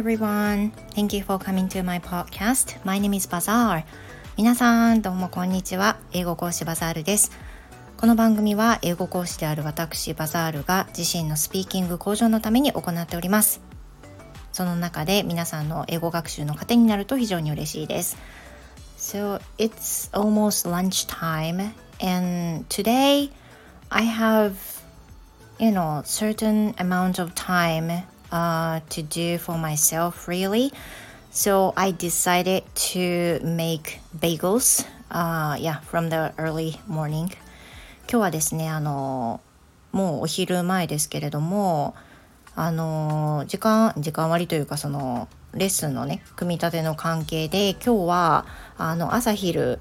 [0.00, 0.72] everyone.
[0.94, 2.82] Thank you for coming to my podcast.
[2.84, 3.84] My name is Bazaar.
[4.38, 5.98] 皆さん、どうもこんにちは。
[6.12, 7.32] 英語講師バザールです。
[7.98, 13.60] この番組は英語講師である私バザールが自身のスピーキング向上のために行っております。
[14.52, 18.16] その中で皆さんの英語学習の糧になると非常に嬉しいです。
[18.96, 23.30] So it's almost lunchtime and today
[23.90, 24.54] I have
[25.58, 30.72] you know certain amount of time uh, to do for myself really.
[31.30, 37.30] So I decided to make bagels, uh, yeah, from the early morning.
[38.08, 39.40] 今日はですね、あの、
[39.92, 41.94] もうお昼前ですけれども、
[42.56, 49.78] あの、時間、時間割というかその、レッスンのね、組み立ての関係で、今日は、あの、朝昼、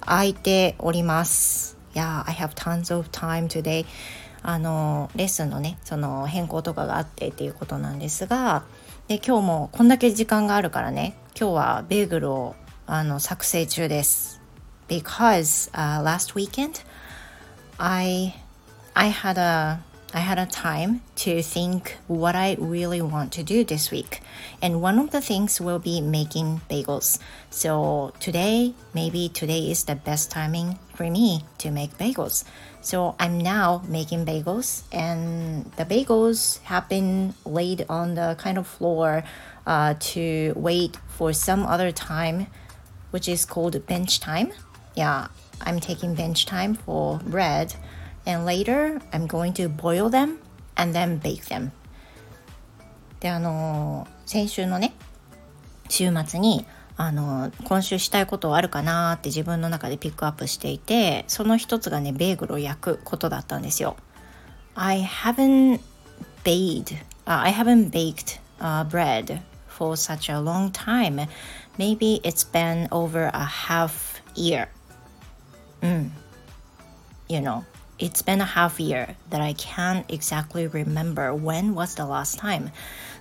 [0.00, 1.76] 空いております。
[1.94, 3.84] Yeah, I have tons of time today.
[4.42, 8.64] あのレッスンのねその変更とかがあってっていうことなんですが
[9.08, 14.40] で今日もこんだけ時間があるからね今日はベーグルをあの作成中です。
[14.88, 16.82] Because、uh, last weekend
[17.76, 18.34] I
[18.94, 19.80] I had a
[20.12, 24.22] I had a time to think what I really want to do this week.
[24.62, 27.18] And one of the things will be making bagels.
[27.50, 32.43] So today, maybe today is the best timing for me to make bagels.
[32.81, 38.67] So I'm now making bagels, and the bagels have been laid on the kind of
[38.67, 39.23] floor
[39.65, 42.47] uh, to wait for some other time,
[43.11, 44.51] which is called bench time.
[44.95, 45.27] Yeah,
[45.61, 47.75] I'm taking bench time for bread
[48.25, 50.39] and later I'm going to boil them
[50.77, 51.71] and then bake them
[53.19, 54.93] であの先週のね
[55.89, 56.65] 週末に
[57.00, 63.96] あの今週したいことあるかなって自分の中でピックアップしていてその一つがねベーグルを焼くことだったんですよ
[64.74, 65.80] I haven't
[66.42, 71.28] baked、uh, I haven't baked、uh, bread for such a long time
[71.78, 74.66] maybe it's been over a half year
[75.82, 76.12] うん
[77.28, 77.62] you know
[77.98, 82.70] It's been a half year that I can't exactly remember when was the last time.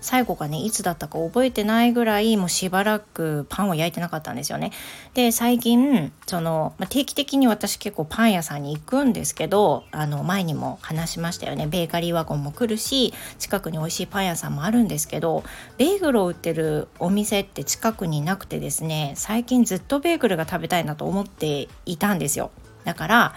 [0.00, 4.72] 最後がね、いつだったか覚えてないぐらい、もうしばらくパンを焼いてなかったんですよね。
[5.14, 11.66] で、最近、その、まあ、定期的に私結構パン屋さんに行くんですけど、あの、前にも話しましたよね。
[11.66, 15.42] ベーカリーワゴンも来るし、近くに美味しいパン屋さんもあるんですけど、
[15.78, 22.50] ベーグルを売ってるお店って近くになくてですね、最近ずっとベーグルが食べたいなと思っていたんですよ。
[22.84, 23.34] だから、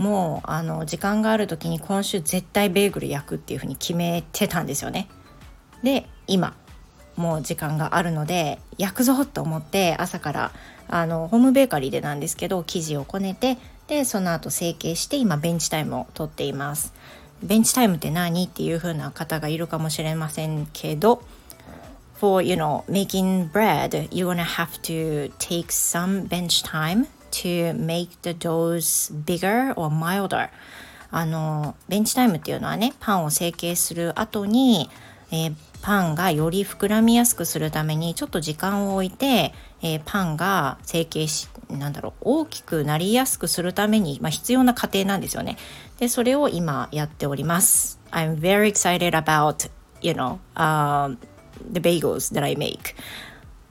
[0.00, 5.08] もうあの時間がある時に今週絶対ベーグル焼くっていうふうに決めてたんですよね。
[5.82, 6.56] で今
[7.16, 10.52] もう時間があるので焼くぞと思って朝から
[10.88, 16.94] あのホームベーカリーでなんですけど生地をこねてでその後成形して今ベンチタイムをとっています。
[17.42, 21.22] ベンチタイムって何っていう風な方がいるかもしれませんけど
[22.14, 28.10] For you know making bread you're gonna have to take some bench time to make
[28.22, 30.50] the doughs bigger or milder
[31.10, 34.88] あのベンチタイムっていうのはねパンを成形する後に、
[35.32, 39.52] えー、パンがより膨らみやすくするためにちょっと時間を置いて、
[39.82, 45.56] えー、パンが成形しなんだろう大きくなりやすくするために、まあ、必要な過程なんですよね。
[45.98, 47.98] でそれを今やっております。
[48.10, 49.70] I'm very excited about
[50.02, 51.14] you know、uh,
[51.72, 52.94] the bagels that I make.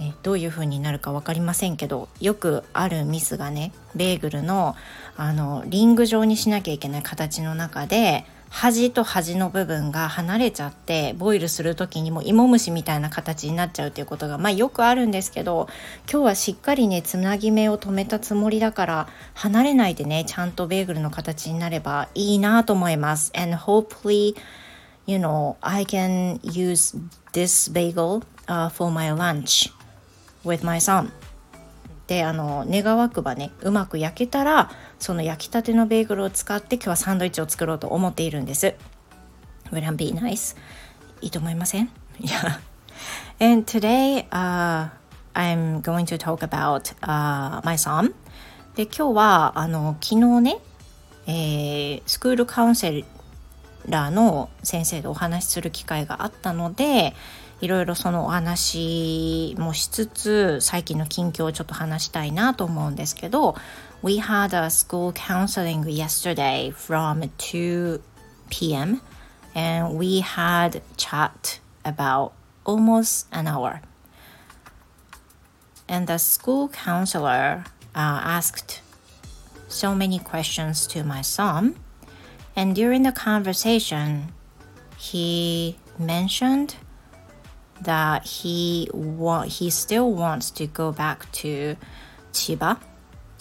[0.00, 4.74] ね、どういう風になるか分かりませんけどよくあるミスがねベーグルの
[5.16, 15.68] あのリング状にしなきゃいけない形の中で端と端の部分が離れちゃってボイルする時にも芋虫みたいな形になっちゃうっていうことがまあよくあるんですけど
[16.10, 23.30] 今日はしっかりねつなぎ目を止めたつもりだから離れないでねちゃんとベーグルの形になればいいなと思います。
[23.36, 24.34] And hopefully
[25.06, 26.98] you know I can use
[27.32, 29.70] this bagel、uh, for my lunch
[30.44, 31.10] with my son.
[32.06, 38.74] であの願わくばねうまく焼けたらその焼きたてのベーグルを使って今日はサンドイッチを作ろうと思っているんです。
[39.70, 40.56] Would that be nice?
[41.20, 41.88] いいと思いません？
[42.20, 42.58] Yeah.
[43.38, 44.88] And today、uh,
[45.34, 48.12] I'm going to talk about、uh, my son.
[48.74, 50.58] で今日はあの昨日ね、
[51.26, 53.04] えー、スクールカウンセ
[53.88, 57.14] ラーの先生とお話しする機会があったので
[57.61, 63.55] いろいろそのお話もしつつ最近の近況をちょっと話したいなと思うんですけど
[64.03, 68.01] We had a school counseling yesterday from 2
[68.49, 69.01] p.m.
[69.55, 72.33] and we had chat about
[72.65, 73.81] almost an hour.
[75.87, 77.63] And the school counselor
[77.95, 78.81] uh, asked
[79.67, 81.75] so many questions to my son.
[82.55, 84.33] And during the conversation,
[84.97, 86.75] he mentioned
[87.82, 91.76] that he wa- he still wants to go back to
[92.32, 92.78] Chiba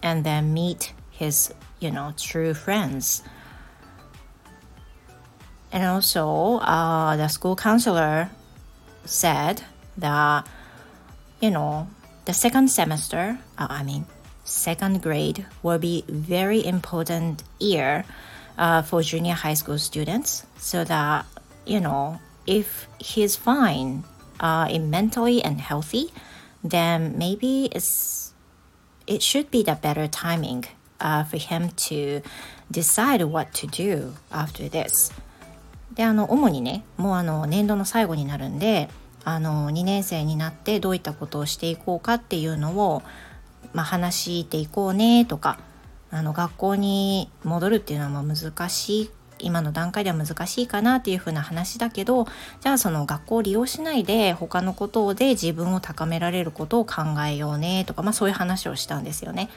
[0.01, 3.23] and then meet his you know true friends.
[5.71, 8.29] And also uh, the school counselor
[9.05, 9.61] said
[9.97, 10.47] that
[11.39, 11.87] you know
[12.25, 14.05] the second semester uh, i mean
[14.43, 18.03] second grade will be very important year
[18.57, 21.25] uh, for junior high school students so that
[21.65, 24.03] you know if he's fine
[24.39, 26.11] uh, in mentally and healthy
[26.63, 28.33] then maybe it's
[29.07, 30.65] it should be the better timing
[30.99, 32.21] uh, for him to
[32.71, 35.11] decide what to do after this
[35.93, 38.89] であの主にねもうあの年度の最後になるんで
[39.25, 43.03] あの2年生になってどういったことをしていこうかっていうのを、
[43.73, 45.59] まあ、話していこうねとか
[46.11, 52.27] あの学校に戻るっていうのはまあ難しい今の段階では難しいかなっていうふうな話だけど
[52.61, 59.49] じゃあその学校を利用しないで他のことで自分を高められることを考えようねとか、まあ、そういう話をしたんですよね。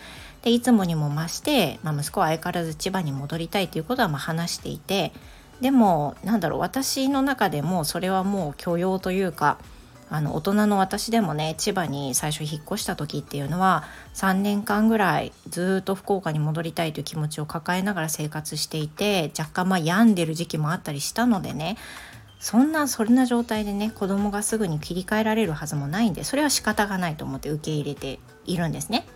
[0.42, 5.12] でいつもにも増して、まあ、息子は相変わらず千葉に戻りたいということはま話していて
[5.60, 9.58] でもなんだろう私の中でもそれはもう許容というか
[10.12, 21.78] あの大人の私でもね千葉に最初引っ越した時っていうのは3年間ぐらいずっと福岡に戻りたいという気持ちを抱えながら生活していて若干まあ病んでる時期もあったりしたのでね
[22.40, 29.06] そんなそんな状態でね子供がすぐに切り替えられるはずもないんでそれは仕方がないと思って受け入れているんですね。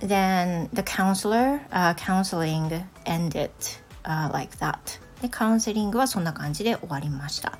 [0.00, 3.50] Then the counselor、uh, counseling ended
[4.04, 4.78] uh, like that
[5.20, 7.58] でカウンセリングはそんな感じで終わりました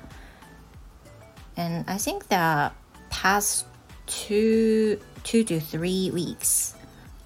[1.59, 2.71] and I think the
[3.09, 3.65] past
[4.07, 6.73] two two to three weeks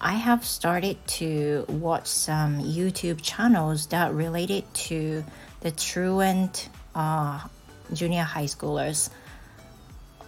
[0.02, 5.24] I have started to watch some YouTube channels that related to
[5.62, 7.40] the truant uh,
[7.94, 9.12] junior high schoolers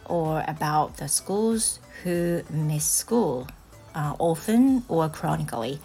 [0.06, 3.48] or about the schools who miss school
[3.96, 5.80] uh, often or chronically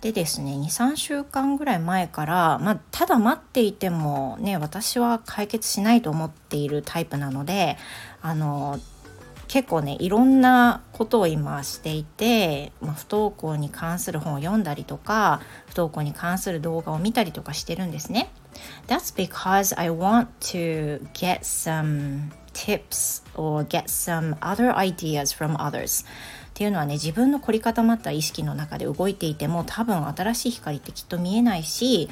[0.00, 7.76] でですね23週間ぐらい前から、まあ、ただ待っていてもね私は解決しないと思っているタイプなので
[8.22, 8.78] あの
[9.48, 18.30] 結構ねいろんなことを今していて、まあ、不登校に関する本を読んだりとか不登校に関する動画を見たりとかしてるんですね。
[18.86, 26.04] That's because I want to get some tips or get some other ideas from others.
[26.56, 32.08] っていうのはね自分の凝り固まった意識の中で動いていても多分新しい光ってきっと見えないし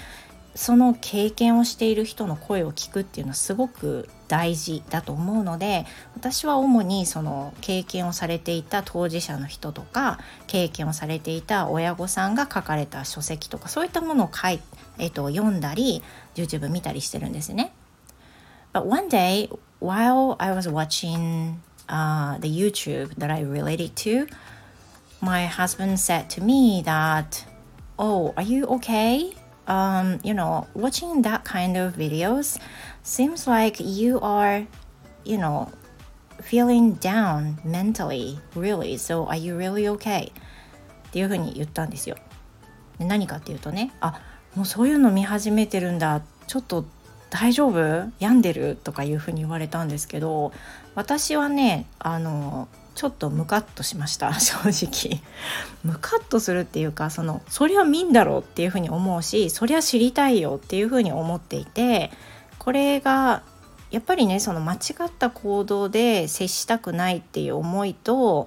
[0.54, 14.60] その経験をしている人の声を聞くっていうのはすごく大事だと思うので私は主にその経験をされていた当事者の人とか経験をされていた親御さんが書かれた書籍とかそういったものを書い、
[14.98, 16.02] えっと、読んだり
[16.34, 17.72] YouTube 見たりしてるんですね。
[18.74, 19.48] But one day
[19.80, 21.54] while I was watching
[21.88, 24.26] uh, the YouTube that I related to,
[25.20, 27.44] my husband said to me that,
[27.98, 29.32] "Oh, are you okay?
[29.66, 32.58] Um, you know, watching that kind of videos
[33.02, 34.66] seems like you are,
[35.24, 35.70] you know,
[36.42, 38.96] feeling down mentally, really.
[38.96, 40.32] So are you really okay?"
[41.08, 42.16] っていうふうに言ったんですよ。
[42.98, 44.20] で何かっていうとね、あ、
[44.54, 46.22] もうそういうの見始めてるんだ。
[46.46, 46.84] ちょっと
[47.34, 48.12] 大丈夫？
[48.20, 48.76] 病んでる？
[48.76, 50.52] とかいうふうに言われたんですけど
[50.94, 54.32] 私はねあのちょっとムカッとしました。
[54.38, 55.20] 正直。
[55.82, 62.12] ムカッとするっていうかそのそりゃ見んだろうっていうふうに思うしそりゃ知りたいよっていうふうに思っていて
[62.60, 63.42] これが
[63.90, 68.46] やっぱりねその間違った行動で接したくないっていう思いと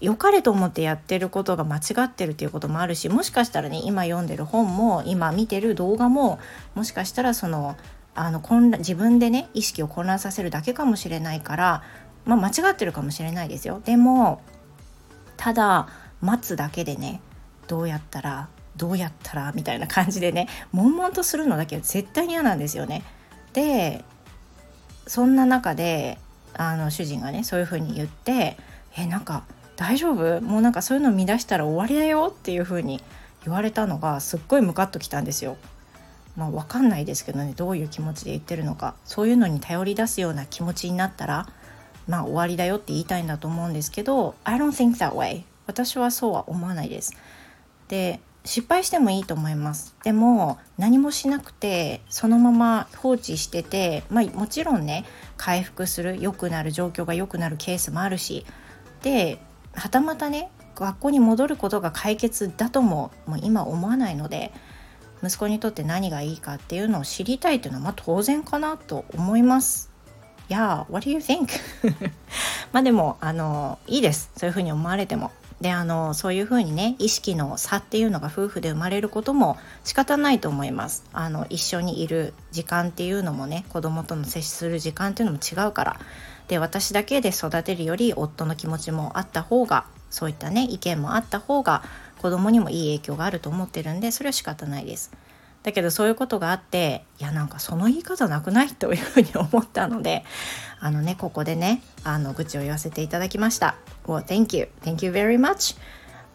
[0.00, 6.38] 良かれと思ってやってることが間違ってるっていうこともあるしもしかしたらね今読んでる本も今見てる動画も
[6.74, 7.76] もしかしたらその
[8.14, 11.82] あの混乱自分でね意識を混乱させるだけかもしれないから、
[12.24, 14.42] まあ、間違ってるかもしれないですよでも
[15.36, 15.88] ただ
[16.20, 17.20] 待つだけでね
[17.68, 23.02] どうやったらどうやったらみたいな感じでね悶々とするのだけは絶対に嫌なんですよね。
[23.52, 24.04] で
[25.06, 26.18] そんな中で
[26.54, 28.56] あの主人がねそういうふうに言って
[28.96, 29.44] 「えなんか
[29.76, 30.40] 大丈夫？
[30.40, 33.02] もうなんかそういうの見出したら終わりだよ」っていうふうに
[33.44, 35.56] 言われたのがすっごいムカッときたんですよ。
[36.36, 41.46] まあ、分かんないですけどねどういう気持ちで言ってるのかそういうのに頼り出すような気持ちになったら
[42.08, 45.44] まあ終わりだよって言いたいんだと思うんですけど I don't think that way.
[45.66, 47.14] 私はそうは思わないです。
[47.88, 49.94] で失敗してもいいと思います。
[50.02, 55.04] でも何もしなくてそのまま放置してて、まあ、もちろんね
[55.36, 58.44] 回復する良くなる状況が良くなるケースもあるし
[59.02, 59.38] で
[59.74, 64.52] はたまたね学校に戻ることが解決だとももう今思わないので
[65.22, 69.90] 息子にとって何がいいかっていうのを知りたいというのはまあ当然かなと思います
[70.48, 71.48] Yeah, what do you think?
[72.72, 75.30] まあでもあのいいですそういうふうに思われても。
[75.62, 86.00] であのそういうふうにね意識の差っていうのが夫婦で生まれることも仕方ないと思いますあの一緒にいる時間っていうのもね子供との接する時間っていうのも違うから
[86.48, 91.84] で私だけで育てるより夫の気持ちもあった方がそういったね意見もあった方が
[92.22, 95.10] 子供にもいい影響があると思ってるんでそれは仕方ないです。
[95.64, 100.24] だけどそういうことがあっていやなんかその言い方なくないというふうに思ったので
[100.80, 103.76] あのねここでねあの愚痴を言わせていただきました。
[104.06, 104.68] Well, thank you.
[104.82, 105.76] Thank you very much.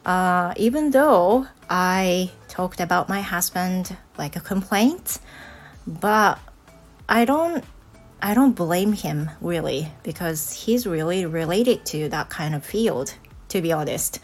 [0.05, 5.19] Uh, even though I talked about my husband like a complaint,
[5.85, 6.37] but
[7.07, 7.63] I don't
[8.21, 13.13] I don't blame him really because he's really related to that kind of field,
[13.49, 14.19] to be honest.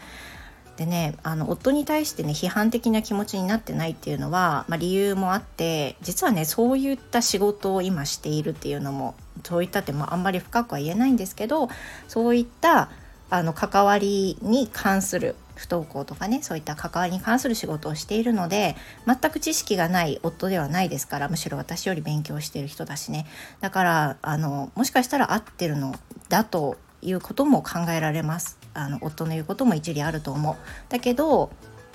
[0.76, 9.14] でねあの夫に対してね批判的な気持ちになってないっていうのは、まあ、理由もあって実はねそういった仕事を今しているっていうのも
[9.44, 11.68] そういったってもあんまり深くは言えないんですけど
[12.08, 12.90] そういった
[13.30, 18.76] あの関わりに関する不登校とかねそういった関わりに関する仕事をしているので
[19.06, 23.26] 全く知識がない夫ではないですからむしろ私より勉強してる人だしね。
[23.60, 25.94] だからあのもしかしたら合ってるの
[26.28, 28.58] だということも考えられます。
[28.74, 30.56] あの夫の言うことも一理あると思う。
[30.88, 31.50] だけど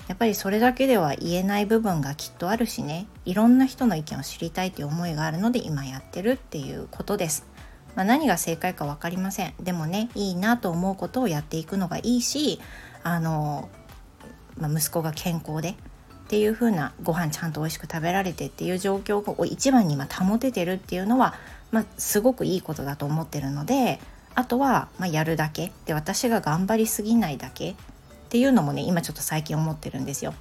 [0.08, 3.06] やっぱりそれだけでは言えない部分がきっとあるしね。
[3.24, 7.46] いろんな人の意見を知りたいという思いがあるので今やってるっていうことです。
[7.94, 9.54] まあ、何が正解か分かりません。
[9.60, 12.60] でもねいいなと思うことをやっていくのがいいし
[13.02, 13.68] あの、
[14.58, 15.74] まあ、息子が健康でっ
[16.28, 21.34] ていう風なご飯ちゃんと美味しく食べられてっていう状況を一番に今保ててるっていうのは、
[21.72, 23.98] まあ、すごくいいことだと思ってるので
[24.34, 27.74] あとは、まあ、やるだけで私が頑張りすぎないだけっ
[28.28, 30.34] ていうのもね今ちょっと最近思ってるんですよ。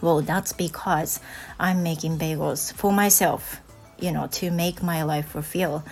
[0.00, 1.22] Well, that's because
[1.58, 3.62] I'm making bagels for myself,
[3.98, 5.82] you know, to make my life fulfill.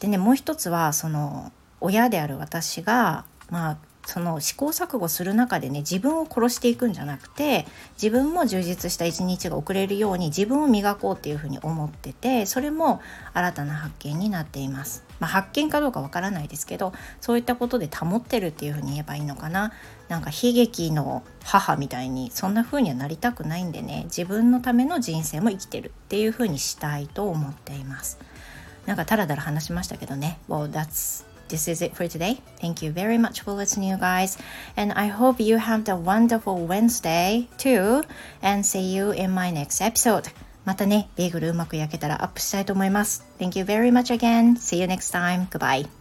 [0.00, 7.66] でねもう一つはその親である私がまあその試行錯誤する中でね自分を殺していくんじゃなくて
[8.00, 13.00] 自分も充実した一日が送れるように自分を磨こうっていうふうに思っててそれも
[13.34, 15.04] 新たな発見になっています。
[15.20, 19.72] まあ、発見かどうかわからないですけどそういったことで保ってるっていうふうに言えばいいのかな。
[20.08, 28.18] なんか悲劇の母みたいにそんな風にはなりたくないんでね自分のための人生も生きてるっていう風にしたいと思っています。
[28.86, 30.38] なんかタラダラ話しましたけどね。
[30.48, 32.41] Well that's this is it for today.
[32.59, 34.37] Thank you very much for listening, you guys.
[34.75, 38.03] And I hope you have a wonderful Wednesday too.
[38.41, 40.29] And see you in my next episode.
[40.65, 43.23] またね、ベーグルうまく焼けたらアップしたいと思います。
[43.39, 44.55] Thank you very much again.
[44.55, 45.47] See you next time.
[45.49, 45.98] Goodbye.